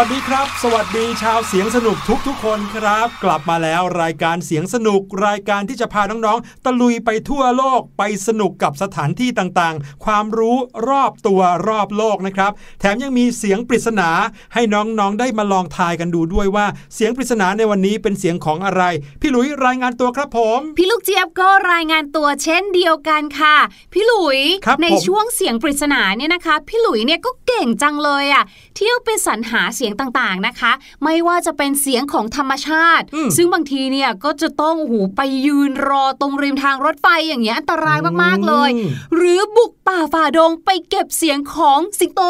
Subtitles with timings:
[0.00, 10.56] วัสดีครับ สวัสดีชาวเสียงสนุกทุกทุกคนครับ กลับมาแล้วรายการเสียงสนุก รายการที่จะพาน้องๆตะลุยไปทั่วโลกไปสนุกกับสถานที่ต่างๆ ความรู้
[10.88, 14.10] รอบตัวรอบโลกนะครับ แถมยังมีเสียงปริศนา
[14.54, 18.82] ให้น้องๆได้มาลองทายกันดูด้วยว่าเสียงปริศนาในวันนี้เป็นเสียงของอะไร
[19.20, 23.56] พี่หลุยรายงานตัวครับผม พี่ลูกเจี๊ยบก็รายงานตัวเช่นเดียวกันค่ะ
[23.92, 28.44] พี่หลุยครับในผมช่วงเสียงปริศนาเนี่ยนะคะ พี่หลุยเนี่ยก็เก่งจังเลยอะ
[28.76, 30.72] เที่ยวไปสรรหาเสียงต่างๆนะคะ
[31.04, 42.22] ไม่ว่าจะเป็นเสียงของธรรมชาติอืมซึ่งบางทีเนี่ยก็จะต้องโอ้โหูไปยืนรอตรงริมทางรถไฟอย่างเงี้ยอันตรายมากๆเลยอืมหรือบุกป่าฝ่าดงไปเก็บเสียงของสิงโต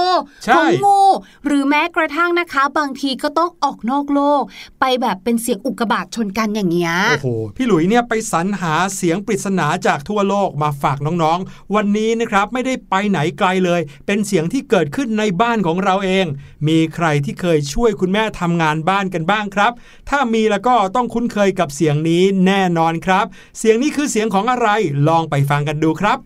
[0.45, 1.01] ใช่ของงู
[1.47, 4.43] หรือแม้กระทั่งนะคะ บางทีก็ต้องออกนอกโลก
[4.81, 16.27] ไปแบบเป็นเสียงอุกกาบาตชนกันอย่างเงี้ยโอ้โหพี่หลุยเนี่ยไปสรรหาเสียงปริศนาจากทั่วโลกมาฝากน้องๆ วันนี้นะครับไม่ได้ไปไหนไกลเลย เป็นเสียงที่เกิดขึ้นในบ้านของเราเอง
[16.69, 19.73] มีใครที่เคยยช่วยคุณแม่ทำงานบ้านกันบ้างครับ
[20.11, 23.27] ถ้ามีแล้วก็ต้องคุ้นเคยกับเสียงนี้แน่นอนครับ
[23.59, 24.69] เสียงนี้คือเสียงของอะไร
[25.09, 26.19] ลองไปฟังกันดูครับ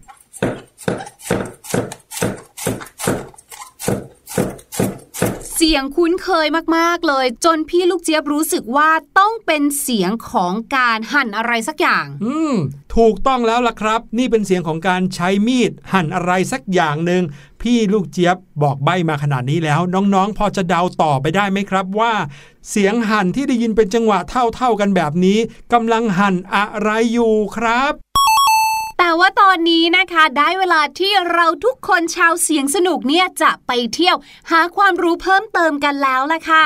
[5.65, 12.55] เสียงคุ้นเคยมากๆเลย จนพี่ลูกเจี๊ยบรู้สึกว่าต้องเป็นเสียงของการหั่นอะไรสักอย่าง อืม
[12.97, 17.23] ถูกต้องแล้วล่ะครับ นี่เป็นเสียงของการใช้มีดหั่นอะไรสักอย่างหนึ่ง
[17.63, 22.13] พี่ลูกเจี๊ยบบอกใบมาขนาดนี้แล้ว น้องๆ พอจะเดาต่อไปได้ไหมครับว่า
[22.71, 25.39] เสียงหั่นที่ได้ยินเป็นจังหวะเท่าๆกันแบบนี้
[25.73, 28.12] กำลังหั่นอะไรอยู่ครับ
[29.05, 34.17] แต่ว่าตอนนี้นะคะได้เวลาที่เราทุกคนชาวเสียงสนุกเนี่ยจะไปเที่ยว
[34.51, 36.65] หาความรู้เพิ่มเติมกันแล้วล่ะค่ะ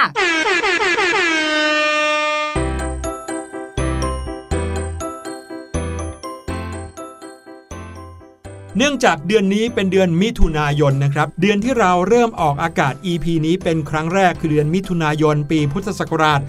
[8.79, 16.41] เนื่องจากเดือนนี้เป็นเดือนมิถุนายนนะครับ เดือนที่เราเริ่มออกอากาศ EP นี้เป็นครั้งแรกคือเดือนมิถุนายน ปีพุทธศักราช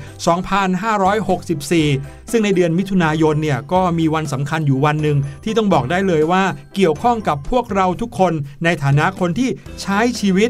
[1.52, 6.44] 2564 ซึ่งในเดือนมิถุนายนเนี่ยก็มีวันสำคัญอยู่วันหนึ่งที่ต้องบอกได้เลยว่า
[6.76, 8.34] เกี่ยวข้องกับพวกเราทุกคน
[8.64, 9.50] ในฐานะคนที่
[9.82, 10.50] ใช้ชีวิต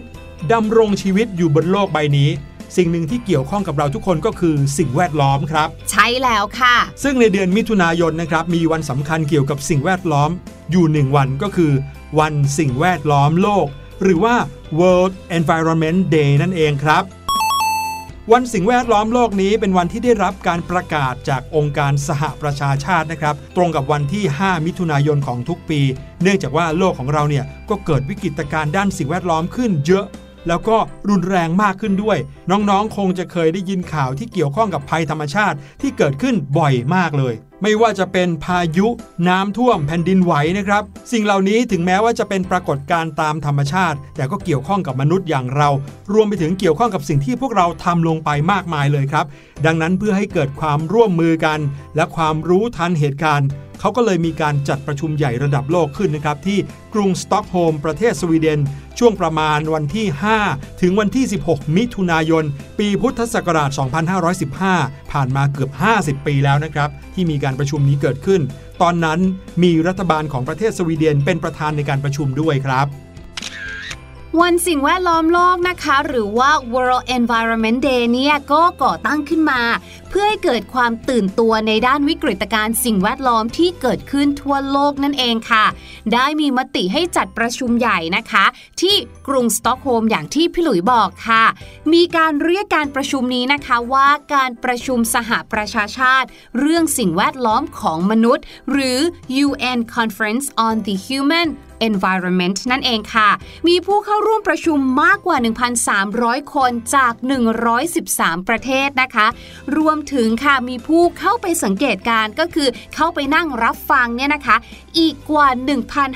[0.54, 2.30] ดำรงชีวิตอยู่บนโลกใบนี้
[2.76, 10.30] สิ่งหนึ่งที่เกี่ยวข้องกับเราทุกคนก็คือสิ่งแวดล้อมครับ ใช่แล้วค่ะ ซึ่งในเดือนมิถุนายนนะครับมีวันสำคัญเกี่ยวกับสิ่งแวดล้อม
[10.72, 11.72] อยู่หนึ่งวันก็คือ
[12.20, 13.68] วันสิ่งแวดล้อมโลก
[14.04, 14.36] หรือว่า
[14.80, 17.04] World Environment Day นั่นเองครับ
[18.34, 25.82] วันสิ่งแวดล้อมโลกนี้เป็นวันที่ได้รับการประกาศจากองค์การสหประชาชาตินะครับ ตรงกับวันที่ 5 มิถุนายนของทุกปี
[26.24, 30.06] เนื่องจากว่าโลกของเราเนี่ยก็เกิดวิกฤตการณ์ด้านสิ่งแวดล้อมขึ้นเยอะ
[30.48, 30.78] แล้วก็
[31.10, 32.18] รุนแรงมากขึ้นด้วย
[32.52, 38.88] น้องๆ คงจะเคยได้ยินข่าวที่เกี่ยวข้องกับภัยธรรมชาติที่เกิดขึ้นบ่อยมากเลย ไม่ว่าจะเป็นพายุ
[39.28, 45.70] น้ำท่วมแผ่นดินไหวนะครับ สิ่งเหล่านี้ถึงแม้ว่าจะเป็นปรากฏการณ์ตามธรรมชาติ แต่ก็เกี่ยวข้องกับมนุษย์อย่างเรา
[46.14, 49.26] รวมไปถึงเกี่ยวข้องกับสิ่งที่พวกเราทำลงไปมากมายเลยครับ
[49.66, 51.60] ดังนั้นเพื่อให้เกิดความร่วมมือกัน
[51.96, 53.50] และความรู้ทันเหตุการณ์
[53.80, 56.60] เขาก็เลยมีการจัดประชุมใหญ่ระดับโลกขึ้นนะครับ ที่
[56.94, 58.60] กรุงสต็อกโฮล์มประเทศสวีเดน
[59.00, 60.08] ช่วงประมาณวันที่
[60.44, 62.44] 5 ถึงวันที่ 16 มิถุนายน
[62.80, 63.70] ปีพุทธศักราช
[64.46, 68.42] 2515 ผ่านมาเกือบ 50 ปีแล้วนะครับ ที่มีการประชุมนี้เกิดขึ้น
[68.82, 69.20] ตอนนั้น
[69.64, 72.88] มีรัฐบาลของประเทศสวีเดนเป็นประธานในการประชุมด้วยครับ
[74.42, 79.62] วันสิ่งแวดล้อมโลกนะคะ หรือว่า World Environment Day เนี่ยก็ก่อตั้งขึ้นมา
[80.10, 85.66] เพื่อให้เกิดความตื่นตัวในด้านวิกฤตการณ์สิ่งแวดล้อมที่เกิดขึ้นทั่วโลกนั่นเองค่ะ
[86.14, 88.46] ได้มีมติให้จัดประชุมใหญ่นะคะ
[88.82, 88.96] ที่
[89.28, 91.44] กรุงสต็อกโฮล์มอย่างที่พี่หลุยบอกค่ะ
[91.94, 96.28] มีการเรียกการประชุมนี้นะคะว่าการประชุมสหประชาชาติ
[96.60, 99.00] เรื่องสิ่งแวดล้อมของมนุษย์ หรือ
[99.46, 101.50] UN Conference on the Human
[101.90, 103.30] Environment นั่นเองค่ะ
[103.68, 105.38] มีผู้เข้าร่วมประชุมมากกว่า
[105.96, 107.14] 1,300 คนจาก
[107.82, 109.28] 113 ประเทศนะคะ
[109.78, 114.58] รวมถึงค่ะมีผู้เข้าไปสังเกตการก็คือเข้าไปนั่งรับฟังเนี่ยนะคะ
[115.00, 115.48] อีกกว่า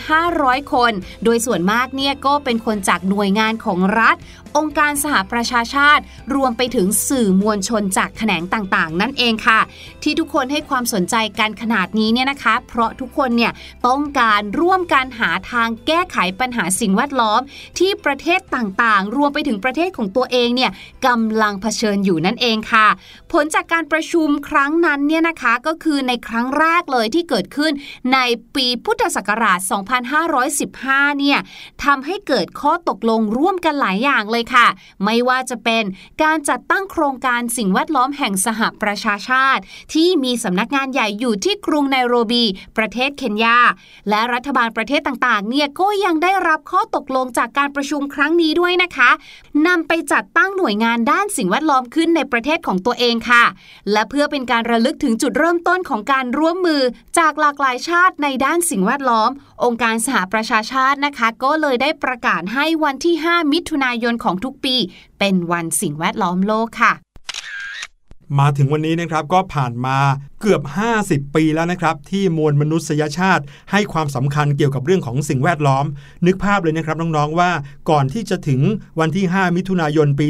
[0.01, 0.91] 1,500 คน
[1.23, 4.15] โดยส่วนมากเนี่ยก็เป็นคนจากหน่วยงานของรัฐ
[4.57, 6.03] องค์การสหประชาชาติ
[6.35, 9.59] รวมไปถึงสื่อมวลชนจากแขนงต่างๆ นั่นเองค่ะ
[10.03, 13.51] ที่ทุกคนให้ความสนใจกันขนาดนี้เนี่ยนะคะ เพราะทุกคนเนี่ย
[13.87, 17.41] ต้องการร่วมกันหาทางแก้ไขปัญหาสิ่งแวดล้อม
[17.79, 20.71] ที่ประเทศต่างๆ รวมไปถึงประเทศของตัวเองเนี่ย
[21.07, 22.87] กำลังเผชิญอยู่นั่นเองค่ะ
[23.31, 27.71] ผลจากการประชุมครั้งนั้นเนี่ยนะคะก็คือในครั้งแรกเลยที่เกิดขึ้น
[28.13, 28.19] ใน
[28.55, 29.59] ปีพุทธศักราช
[30.39, 31.39] 2515 เนี่ย
[31.83, 34.67] ทำให้เกิดข้อตกลงร่วมกันหลายอย่างเลยเลยค่ะ
[35.05, 35.83] ไม่ว่าจะเป็น
[36.23, 39.61] การจัดตั้งโครงการสิ่งแวดล้อมแห่งสหประชาชาติ
[39.93, 42.43] ที่มีสำนักงานใหญ่อยู่ที่กรุงไนโรบี
[42.77, 43.57] ประเทศเคนยา
[44.09, 49.09] และรัฐบาลประเทศต่างๆ เนี่ยก็ยังได้รับข้อตกลงจากการประชุมครั้งนี้ด้วยนะคะ
[49.67, 53.43] นำไปจัดตั้งหน่วยงานด้านสิ่งแวดล้อมขึ้นในประเทศของตัวเองค่ะ
[53.91, 56.81] และเพื่อเป็นการระลึกถึงจุดเริ่มต้นของการร่วมมือ
[57.19, 59.31] จากหลากหลายชาติในด้านสิ่งแวดล้อม
[59.63, 64.75] องค์การสหประชาชาตินะคะ ก็เลยได้ประกาศให้วันที่ 5 มิถุนายนของทุกปี
[65.19, 66.93] เป็นวันสิ่งแวดล้อมโลกค่ะ
[68.39, 69.97] มาถึงวันนี้นะครับก็ผ่านมา
[70.41, 70.61] เกือบ
[70.99, 75.85] 50 ปีแล้วนะครับ ที่มวลมนุษยชาติ ให้ความสำคัญเกี่ยวกับเรื่องของสิ่งแวดล้อม
[76.25, 77.51] นึกภาพเลยนะครับน้องๆว่า
[77.89, 78.61] ก่อนที่จะถึง
[78.99, 80.27] วันที่ 5 มิถุนายนปี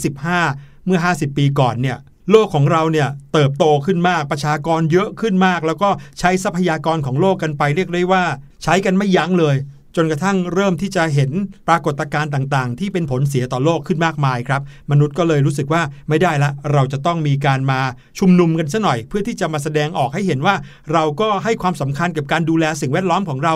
[0.00, 1.98] 2515 เมื่อ 50 ปีก่อนเนี่ย
[2.30, 8.24] โลกของเราเนี่ยเติบโตขึ้นมากประชากรเยอะขึ้นมาก แล้วก็ใช้ทรัพยากรของโลกกันไปเรียกได้ว่า
[8.64, 9.56] ใช้กันไม่ยั้งเลย
[9.96, 11.30] จนกระทั่งเริ่มที่จะเห็น
[11.68, 17.80] ปรากฏการณ์ต่างๆ ที่เป็นผลเสียต่อโลกขึ้นมากมายครับ มนุษย์ก็เลยรู้สึกว่าไม่ได้ละ เราจะต้องมีการมา
[18.18, 20.54] ชุมนุมกันซะหน่อย เพื่อที่จะมาแสดงออกให้เห็นว่า
[20.92, 23.54] เราก็ให้ความสำคัญกับการดูแลสิ่งแวดล้อมของเรา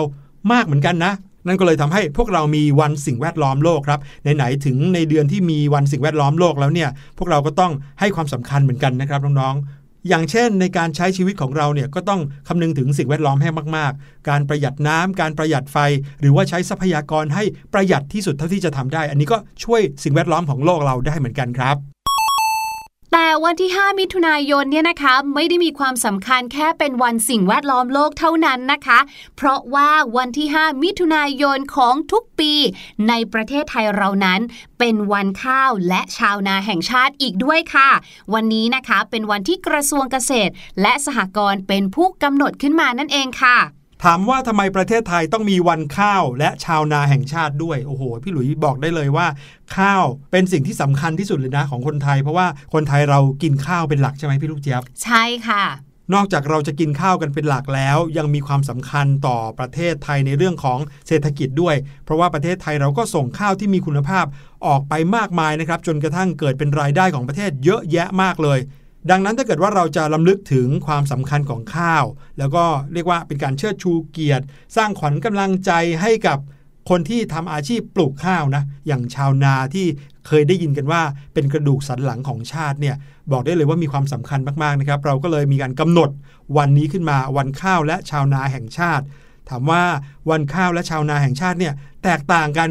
[0.51, 1.13] มากเหมือนกันนะ
[1.47, 3.99] นั่นก็เลยทำให้พวกเรามีวันสิ่งแวดล้อมโลกครับ
[4.35, 15.77] ไหนๆถึงในเดือนที่มีวันสิ่งแวดล้อมโลกแล้วเนี่ยพวกเราก็ต้องให้ความสำคัญเหมือนกันนะครับน้องๆ อย่างเช่น ในการใช้ชีวิตของเราเนี่ยก็ต้องคำนึงถึงสิ่งแวดล้อมให้มากๆ การประหยัดน้ำการประหยัดไฟ
[16.19, 21.94] หรือว่าใช้ทรัพยากรให้ประหยัดที่สุดเท่าที่จะทำได้ อันนี้ก็ช่วยสิ่งแวดล้อมของโลกเราได้เหมือนกันครับ
[23.11, 28.99] แต่วันที่ 5 มิถุนายนเนี่ยนะคะไม่ได้มีความสำคัญแค่เป็นวันสิ่งแวดล้อมโลกเท่านั้นนะคะ
[29.35, 32.53] เพราะว่าวันที่ 5 มิถุนายนของทุกปี
[33.09, 34.39] ในประเทศไทยเรานั้น
[34.79, 37.89] เป็นวันข้าวและชาวนาแห่งชาติอีกด้วยค่ะ
[38.33, 43.57] วันนี้นะคะเป็นวันที่กระทรวงเกษตร และสหกรณ์เป็นผู้กำหนดขึ้นมานั่นเองค่ะ
[44.03, 49.27] ถามว่าทำไมประเทศไทยต้องมีวันข้าวและชาวนาแห่งชาติด้วยโอ้โหพี่หลุยบอกได้เลยว่า
[49.77, 55.63] ข้าวเป็นสิ่งที่สำคัญที่สุดเลยนะของคนไทย เพราะว่าคนไทยเรากินข้าวเป็นหลักใช่ไหมพี่ลูกเจี๊ยบใช่ค่ะ
[56.13, 64.25] นอกจากเราจะกินข้าวกันเป็นหลักแล้ว ยังมีความสำคัญต่อประเทศไทยในเรื่องของเศรษฐกิจด้วย เพราะว่าประเทศไทยเราก็ส่งข้าวที่มีคุณภาพ
[64.65, 68.59] ออกไปมากมายนะครับ จนกระทั่งเกิดเป็นรายได้ของประเทศเยอะแยะมากเลย
[69.11, 72.05] ดังนั้นถ้าเกิดว่าเราจะลำลึกถึงความสำคัญของข้าว
[72.37, 74.45] แล้วก็เรียกว่าเป็นการเชิดชูเกียรติ
[74.75, 75.71] สร้างขวัญกำลังใจ
[76.01, 76.37] ให้กับ
[76.89, 79.85] คนที่ทำอาชีพปลูกข้าวนะ อย่างชาวนาที่
[80.27, 81.01] เคยได้ยินกันว่า
[81.33, 82.95] เป็นกระดูกสันหลังของชาติเนี่ย
[83.31, 86.09] บอกได้เลยว่ามีความสำคัญมากๆนะครับ เราก็เลยมีการกำหนด
[86.57, 89.05] วันนี้ขึ้นมาวันข้าวและชาวนาแห่งชาติ
[89.49, 89.83] ถามว่า
[90.29, 92.69] วันข้าวและชาวนาแห่งชาติเนี่ยแตกต่างกัน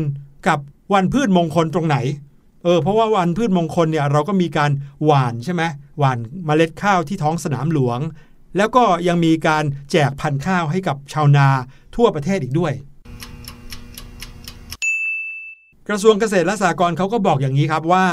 [0.49, 0.59] กับ
[0.95, 1.97] วันพืชมงคลตรงไหน
[2.65, 4.71] เออเพราะว่าวันพืชมงคลเนี่ยเราก็มีการ
[5.05, 5.63] หว่านใช่ไหม
[5.99, 7.99] หว่านเมล็ดข้าวที่ท้องสนามหลวง
[8.57, 11.49] แล้วก็ยังมีการแจกพันธุ์ข้าวให้กับชาวนา
[11.97, 12.73] ทั่วประเทศอีกด้วย
[15.89, 18.07] กระทรวงเกษตรและสหกรณ์เขาก็บอกอย่างนี้ครับว่า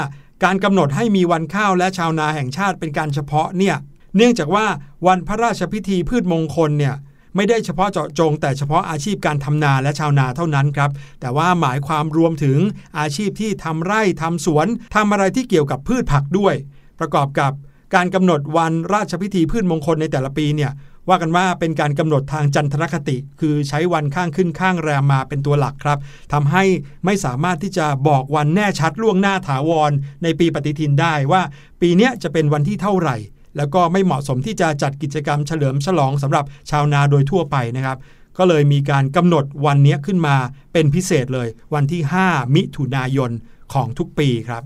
[0.44, 3.76] การกำหนดให้มีวันข้าวและชาวนาแห่งชาติเป็นการเฉพาะเนี่ย
[4.16, 4.66] เนื่องจากว่า
[5.06, 6.94] วันพระราชพิธีพืชมงคลเนี่ย
[7.36, 12.58] ไม่ได้เฉพาะเจาะจง แต่เฉพาะอาชีพการทำนาและชาวนาเท่านั้นครับ แต่ว่าหมายความรวมถึง
[12.98, 16.54] อาชีพที่ทำไร่ทำสวนทำอะไรที่เกี่ยวกับพืชผักด้วย
[17.00, 17.52] ประกอบกับ
[17.94, 20.72] การกำหนดวันราชพิธีพืชมงคลในแต่ละปีเนี่ย
[21.08, 25.98] ว่ากันว่าเป็นการกำหนดทางจันทรคติ คือใช้วันข้างขึ้นข้างแรมมาเป็นตัวหลักครับ
[26.32, 26.64] ทำให้
[27.04, 31.42] ไม่สามารถที่จะบอกวันแน่ชัดล่วงหน้าถาวร ในปีปฏิทินได้ว่า
[31.80, 33.16] ปีนี้จะเป็นวันที่เท่าไหร่
[33.56, 37.98] แล้วก็ไม่เหมาะสมที่จะจัดกิจกรรมเฉลิมฉลองสำหรับชาวนาโดยทั่วไปนะครับ
[38.38, 40.36] ก็เลยมีการกำหนดวันนี้ขึ้นมา
[40.72, 43.30] เป็นพิเศษเลย วันที่ 5 มิถุนายน
[43.72, 44.64] ของทุกปีครับ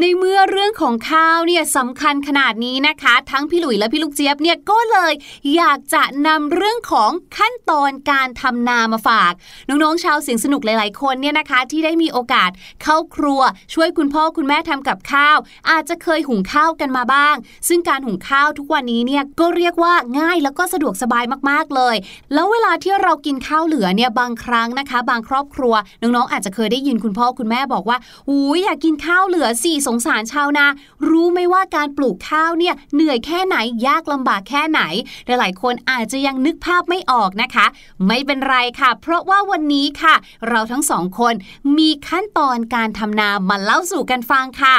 [0.00, 5.12] ในเมื่อเรื่องของข้าวเนี่ยสำคัญขนาดนี้นะคะ ทั้งพี่หลุยและพี่ลูกเจี๊ยบเนี่ยก็เลย
[5.56, 9.32] อยากจะนำเรื่องของขั้นตอนการทำนามาฝาก
[9.68, 12.50] น้องๆชาวเสียงสนุกหลายๆคนเนี่ยนะคะ ที่ได้มีโอกาส
[12.82, 13.40] เข้าครัว
[13.74, 15.38] ช่วยคุณพ่อคุณแม่ทำกับข้าว
[15.70, 17.34] อาจจะเคยหุงข้าวกันมาบ้าง
[17.68, 21.96] ซึ่งการหุงข้าวทุกวันนี้เนี่ยก็เรียกว่าง่ายแล้วก็สะดวกสบายมากๆเลย
[22.34, 27.98] แล้วเวลาที่เรากินข้าวเหลือเนี่ยบางครั้งนะคะ บางครอบครัวน้องๆอาจจะเคยได้ยินคุณพ่อคุณแม่บอกว่า
[28.30, 30.66] อุ้ยอยากกินข้าวเหลือสี่สงสารชาวนา
[31.08, 34.80] รู้ไหมว่าการปลูกข้าวเนี่ยเหนื่อยแค่ไหนยากลำบากแค่ไหน
[35.26, 37.66] หลายๆคนอาจจะยังนึกภาพไม่ออกนะคะ
[38.06, 40.14] ไม่เป็นไรค่ะ เพราะว่าวันนี้ค่ะ
[40.48, 41.34] เราทั้งสองคน
[41.78, 44.76] มีขั้นตอนการทำนามาเล่าสู่กันฟังค่ะ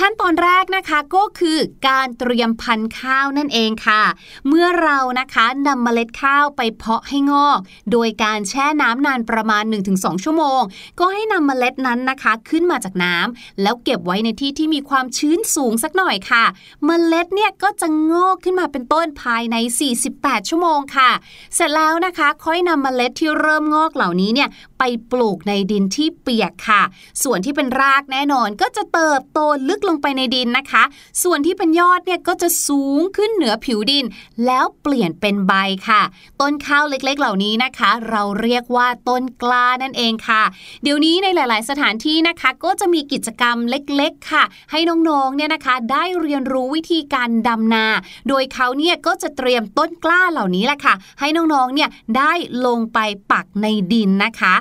[0.00, 4.02] ขั้นตอนแรกนะคะก็คือการเตรียมพันธุ์ข้าวนั่นเองค่ะ
[4.48, 7.58] เมื่อเรานะคะนำเมล็ดข้าวไปเพาะให้งอก
[7.92, 10.60] โดยการแช่น้ำนานประมาณ 1-2 ชั่วโมง
[10.98, 16.44] ก็ให้นำเมล็ดนั้นนะคะขึ้นมาจากน้ำแล้วเก็บไว้ในที่ที่มีความชื้นสูงสักหน่อยค่ะ
[16.84, 19.56] เมล็ดเนี่ยก็จะงอกขึ้นมาเป็นต้นภายใน
[20.02, 21.10] 48 ชั่วโมงค่ะ
[21.54, 24.48] เสร็จแล้วนะคะ ค่อยนำเมล็ดที่เริ่มงอกเหล่านี้เนี่ย
[24.82, 26.82] ไปปลูกในดินที่เปียกค่ะ
[27.22, 30.82] ส่วนที่เป็นรากแน่นอนก็จะเติบโตลึกลงไปในดินนะคะ
[31.22, 34.04] ส่วนที่เป็นยอดเนี่ยก็จะสูงขึ้นเหนือผิวดิน
[34.46, 35.52] แล้วเปลี่ยนเป็นใบ
[35.88, 36.02] ค่ะ
[36.40, 40.42] ต้นข้าวเล็กๆ เหล่านี้นะคะ เราเรียกว่าต้นกล้านั่นเองค่ะ
[40.82, 47.86] เดี๋ยวนี้ในหลาย ๆ สถานที่นะคะ ก็จะมีกิจกรรมเล็กๆ ค่ะ ให้น้องๆเนี่ยนะคะ ได้เรียนรู้วิธีการดำนา
[48.28, 52.32] โดยเขาเนี่ยก็จะเตรียมต้นกล้าเหล่านี้แหละค่ะ ให้น้องๆเนี่ยได้
[52.66, 52.98] ลงไป
[53.32, 54.54] ปักในดินนะคะ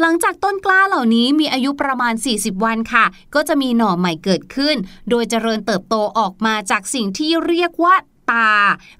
[0.00, 3.04] หลังจากต้นกล้าเหล่านี้มีอายุประมาณ 40 วันค่ะ
[3.34, 4.76] ก็จะมีหน่อใหม่เกิดขึ้น
[5.10, 7.94] โดยเจริญเติบโตออกมาจากสิ่งที่เรียกว่า
[8.30, 8.48] ตา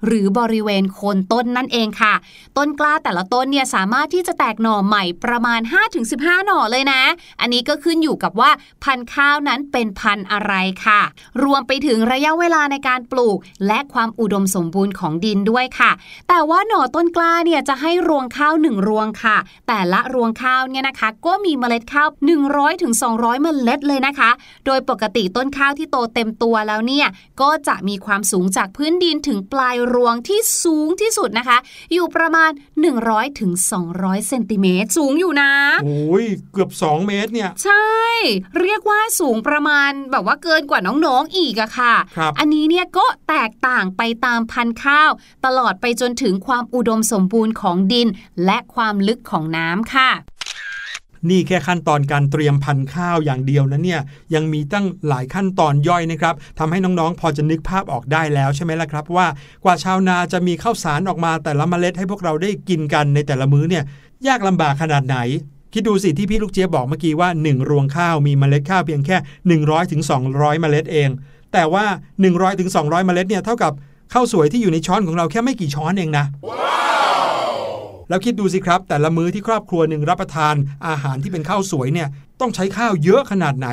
[0.05, 2.13] หรือบริเวณโคนต้นนั่นเองค่ะ
[2.57, 5.59] ต้นกล้าแต่ละต้นเนี่ยสามารถที่จะแตกหน่อใหม่ประมาณ
[6.03, 7.01] 5-15 หน่อเลยนะ
[7.39, 8.51] อันนี้ก็ขึ้นอยู่กับว่า
[8.83, 10.53] พันธุ์ข้าวนั้นเป็นพันธุ์อะไร
[10.85, 11.01] ค่ะ
[11.43, 15.91] รวมไปถึงระยะเวลาในการปลูก และความอุดมสมบูรณ์ของดินด้วยค่ะ
[16.27, 24.31] แต่ว่าหน่อต้นกล้าเนี่ยจะให้รวงข้าวหนึ่งรวงค่ะ แต่ละรวงข้าวเนี่ยนะคะ ก็มีเมล็ดข้าว 100-200ถึง200 เมล็ดเลยนะคะ
[24.65, 27.07] โดยปกติต้นข้าวที่โตเต็มตัวแล้วเนี่ย
[27.41, 31.57] ก็จะมีความสูงจากพื้นดินถึงปลายรวงที่สูงที่สุดนะคะ
[31.93, 32.51] อยู่ประมาณ
[32.95, 33.51] 100-200ถึง
[33.89, 35.51] 200เซนติเมตรสูงอยู่นะ
[35.83, 37.87] โอ้ยเกือบ 2 เมตรเนี่ย ใช่
[38.61, 45.11] เรียกว่าสูงประมาณแบบว่าเกินกว่าน้องๆอีกอะค่ะครับอันนี้เนี่ยก็แตกต่างไปตามพันธุ์ข้าว
[45.45, 48.07] ตลอดไปจนถึงความอุดมสมบูรณ์ของดิน
[48.45, 50.11] และความลึกของน้ำค่ะ
[51.29, 54.01] นี่แค่ขั้นตอนการเตรียมพันธุ์ข้าวอย่างเดียวนะเนี่ย
[54.33, 59.27] ยังมีตั้งหลายขั้นตอนย่อยนะครับทำให้น้องๆ พอจะนึกภาพออกได้แล้วใช่ไหมล่ะครับ ว่า
[59.63, 63.83] กว่าชาวนาจะมีข้าวสารออกมาแต่ละเมล็ดให้พวกเราได้กินกันในแต่ละมื้อเนี่ย
[64.27, 65.17] ยากลำบากขนาดไหน
[65.73, 69.17] คิดดูสิที่พี่ลูกเจี๊ยบบอกเมื่อกี้ว่า 1 รวงข้าวมีเมล็ดข้าวเพียงแค่
[69.59, 70.01] 100ถึง
[70.31, 71.09] 200 เมล็ดเอง
[71.53, 71.85] แต่ว่า
[72.21, 73.73] 100ถึง200 เมล็ดเนี่ยเท่ากับ
[74.13, 76.25] ข้าวสวยที่อยู่ในช้อนของเราแค่ไม่กี่ช้อนเองนะ
[78.11, 80.55] แล้วคิดดูสิครับ แต่ละมื้อที่ครอบครัวหนึ่งรับประทาน
[80.87, 82.07] อาหารที่เป็นข้าวสวยเนี่ย
[82.39, 83.67] ต้องใช้ข้าวเยอะขนาดไหน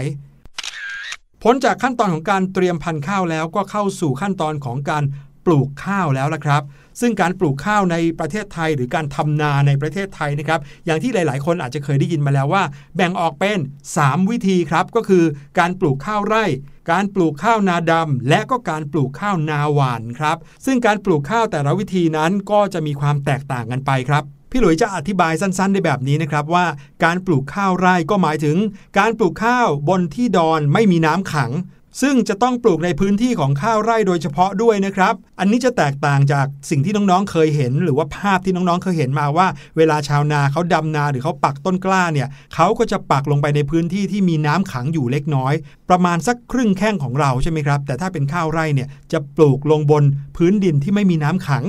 [1.43, 5.05] พ้นจากขั้นตอนของการเตรียมพันธุ์ข้าวแล้วก็เข้าสู่ขั้นตอนของการ
[5.49, 6.63] ปลูกข้าวแล้วละครับ
[7.01, 12.63] ซึ่งการปลูกข้าวในประเทศไทย หรือการทำนาในประเทศไทยนะครับอย่างที่หลาย ๆ คนอาจจะเคยได้ยินมาแล้วว่า
[12.97, 13.59] แบ่งออกเป็น
[13.95, 15.25] 3 วิธีครับ ก็คือ
[15.59, 16.45] การปลูกข้าวไร่
[16.91, 20.37] การปลูกข้าวนาดำและก็การปลูกข้าวนาหวานครับ
[20.67, 26.67] ซึ่งการปลูกข้าวแต่ละวิธีนั้นก็จะมีความแตกต่างกันไปครับพี่หลุยจะอธิบายสั้นๆในแบบนี้นะครับว่า
[27.05, 28.57] การปลูกข้าวไร่ก็หมายถึง
[28.99, 31.51] การปลูกข้าวบนที่ดอนไม่มีน้ำขัง
[32.03, 45.55] ซึ่งจะต้องปลูกในพื้นที่ของข้าวไร่โดยเฉพาะด้วยนะครับ อันนี้จะแตกต่างจากสิ่งที่น้องๆเคยเห็น หรือว่าภาพที่น้องๆเคยเห็นมาว่า เวลาชาวนาเขาดำนาหรือเขาปักต้นกล้าเนี่ยเขาก็จะปักลงไปในพื้นที่ที่มีน้ำขังอยู่เล็กน้อย
[45.89, 50.05] ประมาณสักครึ่งแข้งของเราใช่ไหมครับ แต่ถ้าเป็นข้าวไร่เนี่ยจะปลูกลงบน
[50.37, 51.65] พื้นดินที่ไม่มีน้ำขัง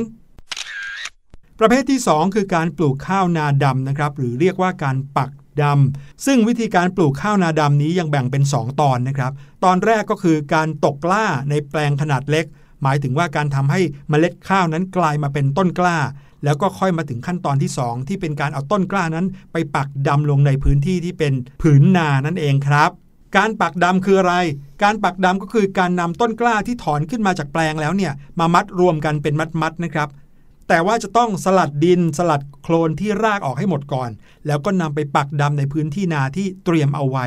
[1.59, 5.29] ประเภทที่ 2 คือการปลูกข้าวนาดำนะครับหรือเรียกว่าการปัก
[5.63, 9.31] ดำ ซึ่งวิธีการปลูกข้าวนาดำนี้ยังแบ่งเป็น 2 ตอนนะครับ
[9.63, 12.45] ตอนแรกก็คือการตกกล้าในแปลงขนาดเล็ก
[12.83, 15.97] หมายถึงว่าการทำให้เมล็ดข้าวนั้นกลายมาเป็นต้นกล้า
[16.43, 22.91] แล้วก็ค่อยมาถึงขั้นตอนที่ 2 ที่เป็นการเอาต้นกล้านั้น ไปปักดำลงในพื้นที่ที่เป็นผืนนานั่นเองครับ
[23.37, 24.35] การปักดำคืออะไร
[24.83, 30.09] การปักดำก็คือการนำต้นกล้าที่ถอนขึ้นมาจากแปลงแล้วเนี่ยมามัดรวมกันเป็นมัดๆนะครับ
[30.69, 34.09] แต่ว่าจะต้องสลัดดินสลัดโคลนที่รากออกให้หมดก่อน
[34.47, 37.25] แล้วก็นำไปปักดำในพื้นที่นาที่เตรียมเอาไว้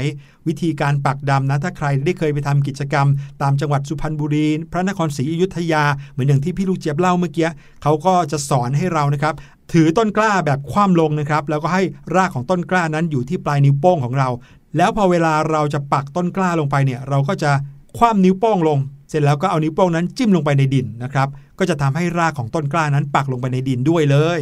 [0.49, 3.07] วิธีการปักดำนะ ถ้าใครได้เคยไปทำกิจกรรม
[3.43, 7.49] ตามจังหวัดสุพรรณบุรี พระนครศรีอยุธยา เหมือนอย่างที่พี่ลูกเจี๊ยบเล่าเมื่อกี้
[7.83, 9.35] เขาก็จะสอนให้เรานะครับ
[9.73, 11.83] ถือต้นกล้าแบบคว่ำลงนะครับ แล้วก็ให้
[12.17, 14.29] รากของต้นกล้านั้นอยู่ที่ปลายนิ้วโป้งของเรา
[14.77, 17.51] แล้วพอเวลาเราจะปักต้นกล้าลงไปเนี่ย เราก็จะ
[17.99, 18.79] คว่ำนิ้วโป้งลง
[19.13, 24.41] เสร็จแล้วก็เอานิ้วโป้งนั้นจิ้มลงไปในดินนะครับ ก็จะทำให้รากของต้นกล้านั้นปักลงไปในดินด้วยเลย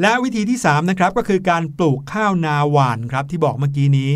[0.00, 4.10] และวิธีที่3นะครับก็คือการปลูกข้าวนาหวานครับที่บอกเมื่อกี้นี้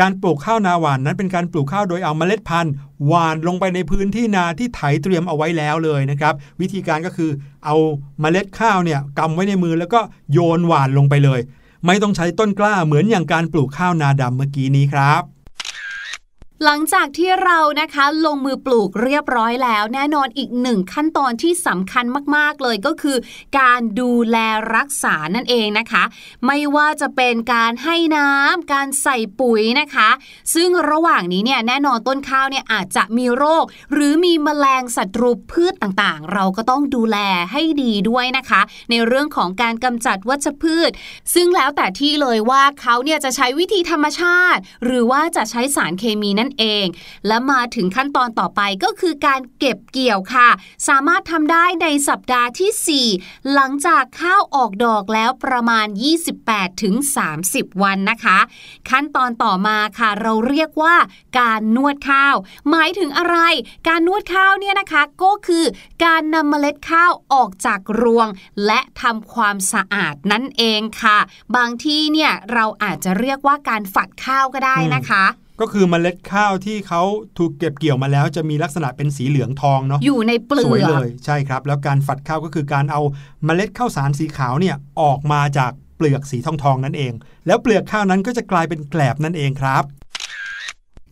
[0.00, 2.74] การปลูกข้าวนาหวานนั้นเป็นการปลูกข้าวโดยเอาเมล็ดพันธุ์
[3.06, 7.30] หวานลงไปในพื้นที่นาที่ไถเตรียมเอาไว้แล้วเลยนะครับ วิธีการก็คือ
[7.64, 7.76] เอา
[8.20, 10.00] เมล็ดข้าวเนี่ยกำไว้ในมือแล้วก็
[10.32, 11.40] โยนหวานลงไปเลย
[11.86, 15.41] ไม่ต้องใช้ต้นกล้าเหมือนอย่างการปลูกข้าวนาดำเมื่อกี้นี้ครับ
[16.66, 22.04] หลังจากที่เรานะคะลงมือปลูกเรียบร้อยแล้ว แน่นอนอีกหนึ่งขั้นตอนที่สำคัญ
[22.36, 23.16] มากๆเลยก็คือ
[23.58, 24.36] การดูแล
[24.76, 26.02] รักษานั่นเองนะคะ
[26.46, 30.08] ไม่ว่าจะเป็นการให้น้ำการใส่ปุ๋ยนะคะ
[30.54, 37.18] ซึ่งระหว่างนี้เนี่ยแน่นอนต้นข้าวเนี่ยอาจจะมีโรค หรือมีแมลงศัตรูพืชต่างๆ เราก็ต้องดูแล
[37.52, 40.90] ให้ดีด้วยนะคะ ในเรื่องของการกำจัดวัชพืช
[41.34, 46.86] ซึ่งแล้วแต่ที่เลยว่าเขาเนี่ยจะใช้วิธีธรรมชาติ หรือว่าจะใช้สารเคมีนั่นเอง
[47.26, 50.48] และมาถึงขั้นตอนต่อไปก็คือการเก็บเกี่ยวค่ะ
[50.88, 55.86] สามารถทำได้ในสัปดาห์ที่ 4 หลังจากข้าวออกดอกแล้วประมาณ
[56.34, 56.94] 28ถึง
[57.38, 58.38] 30 วันนะคะ
[58.90, 60.96] ขั้นตอนต่อมาค่ะ เราเรียกว่า
[61.40, 62.36] การนวดข้าว
[62.70, 63.36] หมายถึงอะไร
[63.88, 65.64] การนวดข้าวเนี่ยนะคะก็คือ
[66.04, 68.28] การนำเมล็ดข้าวออกจากรวง
[68.66, 71.18] และทำความสะอาดนั่นเองค่ะ
[71.56, 75.24] บางที่เนี่ยเราอาจจะเรียกว่าการฝัดข้าวก็ได้นะคะ
[75.60, 77.02] ก็คือเมล็ดข้าวที่เขา
[77.38, 83.00] ถูกเก็บเกี่ยวมาแล้ว จะมีลักษณะเป็นสีเหลืองทองเนาะอยู่ในเปลืสวยอกเลยใช่ครับ แล้วการฝัดข้าวก็คือการเอา
[83.44, 87.12] เมล็ดข้าวสารสีขาวเนี่ยออกมาจากเปลือกสีทองทองๆนั่นเอง
[87.46, 89.84] แล้วเปลือกข้าวนั้นก็จะกลายเป็นแกลบนั่นเองครับ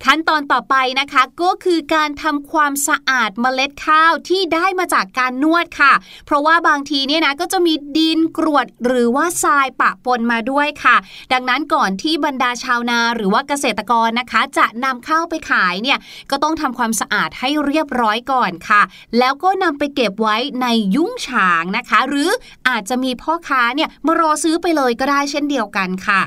[0.04, 5.92] ขั้นตอนต่อไปนะคะก็คือการทำความสะอาดเมล็ดข้าวที่ได้มาจากการนวดค่ะ
[6.26, 10.96] เพราะว่าบางทีเนี่ยนะก็จะมีดินกรวดหรือว่าทรายปะปนมาด้วยค่ะ
[11.32, 15.98] ดังนั้นก่อนที่บรรดาชาวนาหรือว่าเกษตรกรนะคะ จะนำข้าวไปขายเนี่ย
[16.30, 18.82] ก็ต้องทำความสะอาดให้เรียบร้อยก่อนค่ะ
[19.18, 22.28] แล้วก็นำไปเก็บไว้ในยุ้งฉางนะคะ หรือ
[22.68, 26.22] อาจจะมีพ่อค้าเนี่ยมารอซื้อไปเลยก็ได้เช่นเดียวกันค่ะ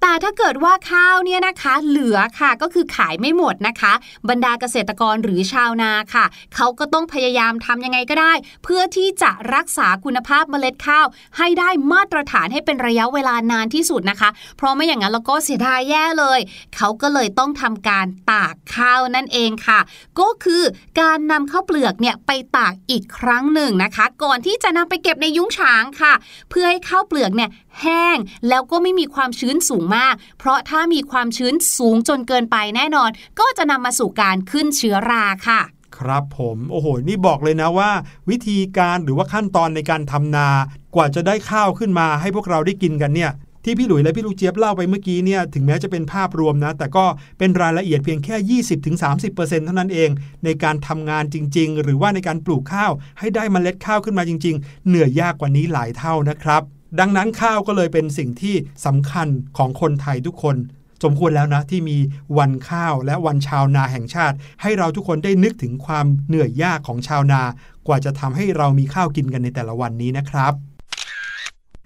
[0.00, 3.92] แต่ถ้าเกิดว่าข้าวเนี่ยนะคะเหลือค่ะก็คือขายไม่หมดนะคะ
[4.28, 8.32] บรรดาเกษตรกรหรือชาวนาค่ะ เขาก็ต้องพยายามทำยังไงก็ได้
[8.64, 11.06] เพื่อที่จะรักษาคุณภาพเมล็ดข้าว
[11.38, 16.40] ให้ได้มาตรฐานให้เป็นระยะเวลานานที่สุดนะคะ เพราะไม่อย่างนั้นเราก็เสียดายแย่เลย
[16.76, 19.80] เขาก็เลยต้องทำการตากข้าวนั่นเองค่ะ
[20.20, 20.62] ก็คือ
[21.00, 26.12] การนำข้าวเปลือกเนี่ยไปตากอีกครั้งหนึ่งนะคะ ก่อนที่จะนำไปเก็บในยุ้งฉางค่ะ
[26.50, 27.50] เพื่อให้ข้าวเปลือกเนี่ย
[27.82, 33.10] แห้งแล้วก็ไม่มีความชื้นสูงมาก เพราะถ้ามีความชื้นสูงจนเกินไปแน่นอน
[33.40, 35.60] ก็จะนำมาสู่การขึ้นเชื้อราค่ะ
[35.98, 37.90] ครับผมโอ้โห นี่บอกเลยนะว่า
[38.30, 40.48] วิธีการหรือว่าขั้นตอนในการทำนา
[40.94, 43.32] กว่าจะได้ข้าวขึ้นมาให้พวกเราได้กินกันเนี่ย
[43.64, 47.04] ที่พี่หลุยและพี่ลูกเจี๊ยบเล่าไปเมื่อกี้เนี่ยถึงแม้จะเป็นภาพรวมนะ แต่ก็
[47.38, 48.60] เป็นรายละเอียดเพียงแค่
[49.00, 50.10] 20-30%เท่านั้นเอง
[50.44, 56.62] ในการทำงานจริง ๆ หรือว่าในการปลูกข้าวให้ได้มเมล็ดข้าวขึ้นมาจริง ๆ เหนื่อยยากกว่านี้หลายเท่านะครับ
[57.00, 58.54] ดังนั้นข้าวก็เลยเป็นสิ่งที่
[58.86, 60.56] สำคัญของคนไทยทุกคน
[61.04, 61.98] สมควรแล้วนะที่มี
[62.38, 67.42] วันข้าวและวันชาวนาแห่งชาติ ให้เราทุกคนได้นึกถึงความเหนื่อยยากของชาวนา
[67.86, 70.52] กว่าจะทำให้เรามีข้าวกินกันในแต่ละวันนี้นะครับ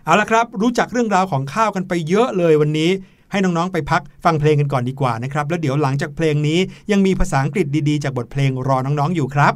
[0.05, 2.91] เอาละครับ รู้จักเรื่องราวของข้าวกันไปเยอะเลยวันนี้
[3.31, 6.59] ให้น้องๆไปพักฟังเพลงกันก่อนดีกว่านะครับ แล้วเดี๋ยวหลังจากเพลงนี้
[6.93, 9.53] ยังมีภาษาอังกฤษดีๆ จากบทเพลงรอน้องๆอยู่ครับ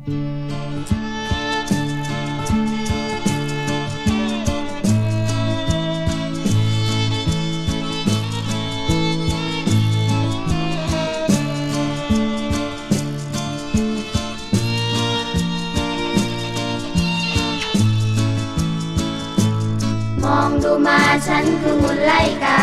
[20.64, 22.61] ดูมาฉันคือหุ่นไล่กา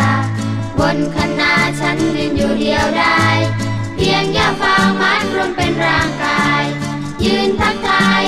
[0.80, 3.24] บนคณะฉันยืนอยู่เดียวได้
[3.96, 6.64] เพียงหญ้าฟางมัดรวมเป็นร่างกาย
[7.24, 8.22] ยืนทักทาย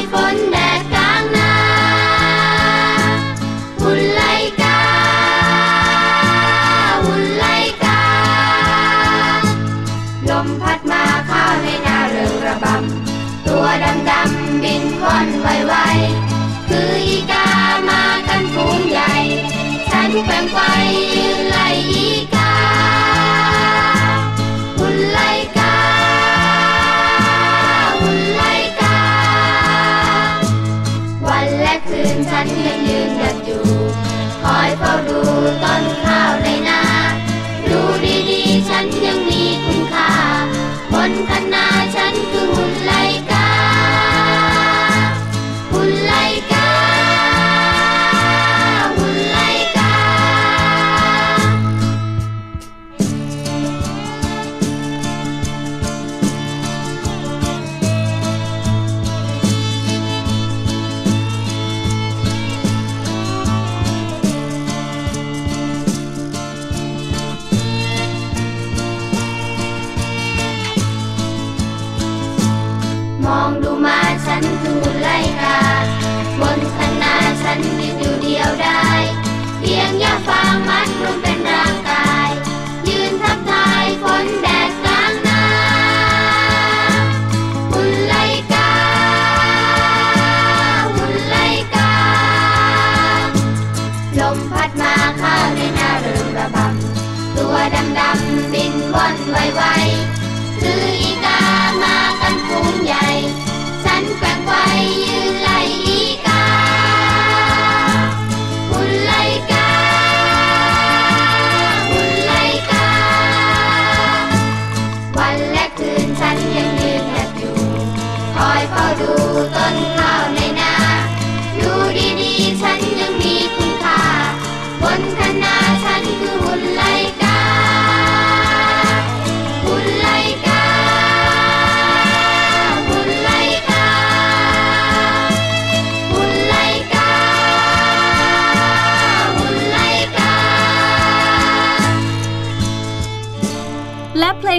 [35.52, 35.93] า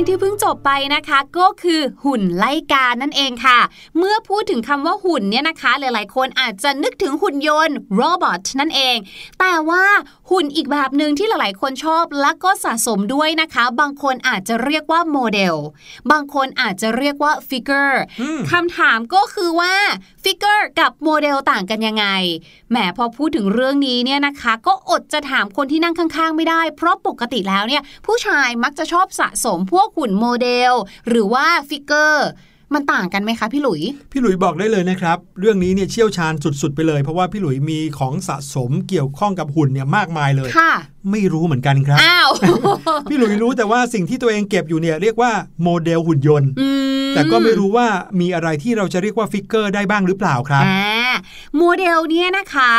[0.06, 3.58] และเพลงที่เพิ่งจบไปนะคะก็คือหุ่นไล่กานั่นเองค่ะ
[3.98, 8.96] เมื่อพูดถึงคำว่าหุ่นเนี่ยนะคะ หลายๆ คนอาจจะนึกถึงหุ่นยนต์ robot นั่นเอง
[9.40, 9.84] แต่ว่า
[10.30, 15.54] หุ่นอีกแบบหนึ่งที่หลาย ๆ คนชอบและก็สะสมด้วยนะคะ บางคนอาจจะเรียกว่าโมเดล
[16.10, 19.74] บางคนอาจจะเรียกว่าฟิกเกอร์อืมคำถามก็คือว่า
[20.22, 22.06] ฟิกเกอร์กับโมเดลต่างกันยังไง
[22.70, 30.72] แหมพอพูดถึงเรื่องนี้เนี่ยนะคะ ก็อดจะถามคนที่นั่งข้าง ๆ ไม่ได้ เพราะปกติแล้วเนี่ยผู้ชายมักจะชอบสะสมพวกหุ่นโมเดล
[31.08, 32.28] หรือว่าฟิกเกอร์
[32.74, 40.72] มันต่างกันไหมคะพี่หลุย พี่หลุยบอกได้เลยนะครับ เรื่องนี้เนี่ยเชี่ยวชาญสุดๆ ไปเลย เพราะว่าพี่หลุยมีของสะสมเกี่ยวข้องกับหุ่นเนี่ยมากมายเลยค่ะ
[41.10, 42.30] ไม่รู้เหมือนกันครับ อ้าว
[43.08, 46.68] พี่หลุยรู้แต่ว่าสิ่งที่ตัวเองเก็บอยู่เนี่ยเรียกว่าโมเดลหุ่นยนต์อื
[47.10, 47.88] มแต่ก็ไม่รู้ว่า
[48.20, 51.14] มีอะไรที่เราจะเรียกว่าฟิกเกอร์ได้บ้างหรือเปล่าครับอ่า
[51.56, 52.72] โมเดลเนี่ยนะคะ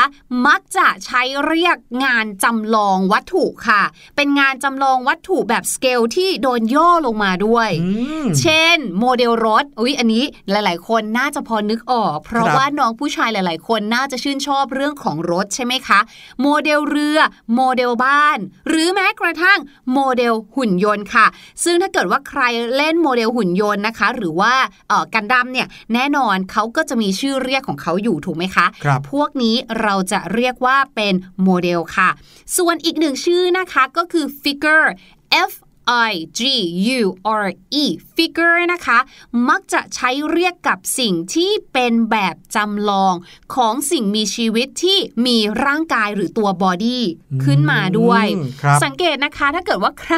[0.47, 3.81] มักจะใช้เรียกงานจำลองวัตถุค่ะ
[4.15, 7.89] เป็นงานจำลองวัตถุแบบสเกลที่โดนย่อลงมาด้วยอื
[8.23, 15.99] มเช่น โมเดลรถอุ๊ยอันนี้หลาย ๆ คนน่าจะพอนึกออก เพราะครับว่าน้องผู้ชายหลาย ๆ คนน่าจะชื่นชอบเรื่องของรถใช่ไหมคะ
[16.41, 17.19] โมเดลเรือ
[17.55, 18.14] โมเดลบ้าน
[18.67, 19.60] หรือแม้กระทั่ง
[19.93, 21.25] โมเดลหุ่นยนต์ค่ะ
[21.63, 22.41] ซึ่งถ้าเกิดว่าใคร
[22.75, 24.54] เล่นโมเดลหุ่นยนต์นะคะ หรือว่า
[24.89, 32.10] เอ่อกันดั้มเนี่ยแน่นอนเขาก็จะมีชื่อเรียกของเขาอยู่ถูกไหมคะครับพวกนี้เราจะเรียกว่าเป็นโมเดลค่ะ
[32.58, 34.88] ส่วนอีกหนึ่งชื่อนะคะก็คือ figure
[35.49, 35.51] F
[36.10, 36.41] I G
[37.00, 37.04] U
[37.43, 37.48] R
[37.84, 39.00] E figure นะคะ
[39.50, 43.13] มักจะใช้เรียกกับสิ่งที่เป็นแบบจำลอง
[43.56, 47.03] ของสิ่งมีชีวิตที่มีร่างกายหรือตัว body
[47.43, 50.15] ขึ้นมาด้วยอืมครับสังเกตนะคะถ้าเกิดว่าใคร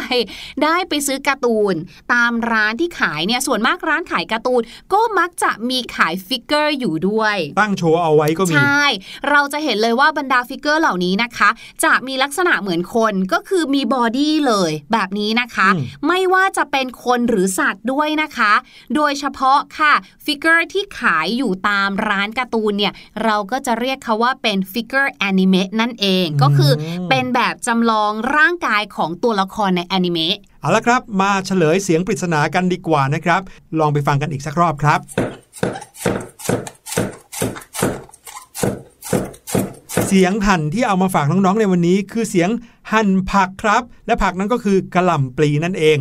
[0.63, 1.75] ได้ไปซื้อการ์ตูน
[2.13, 4.61] ตามร้านที่ขายเนี่ยส่วนมากร้านขายการ์ตูน
[4.93, 8.83] ก็มักจะมีขายฟิกเกอร์อยู่ด้วย ตั้งโชว์เอาไว้ก็มี ใช่
[9.29, 11.49] เราจะเห็นเลยว่าบรรดาฟิกเกอร์เหล่านี้นะคะ
[11.83, 18.53] จะมีลักษณะเหมือนคนก็คือมี body เลยแบบนี้นะคะอืมไม่ว่าจะเป็นคนหรือสัตว์ด้วยนะคะ
[18.95, 19.93] โดยเฉพาะค่ะ
[20.25, 22.93] ฟิกเกอร์ที่ขายอยู่ตามร้านการ์ตูนเนี่ย
[23.23, 26.71] เราก็จะเรียกเขาว่าเป็นฟิกเกอร์แอนิเมะนั่นเองก็คือ
[27.09, 33.41] เป็นแบบจำลองร่างกายของตัวละครในแอนิเมะเอาละครับ มาเฉลยเสียงปริศนากันดีกว่านะครับ
[33.79, 34.99] ลองไปฟังกันอีกสักรอบครับ
[40.05, 42.49] เสียงหั่นที่เอามาฝากน้องๆในวันนี้ คือเสียง
[42.91, 45.97] หั่นผักครับ และผักนั้นก็คือกระหล่ำปลีนั่นเอง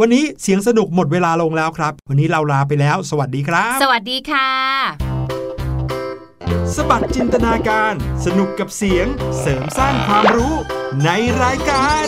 [0.00, 4.48] วันนี้เสียงสนุกหมดเวลาลงแล้วครับ วันนี้เราลาไปแล้ว สวัสดีครับ สวัสดีค่ะ
[6.74, 9.06] สบัดจินตนาการ สนุกกับเสียง
[9.40, 10.54] เสริมสร้างความรู้
[11.04, 11.10] ใน
[11.42, 12.06] รายการ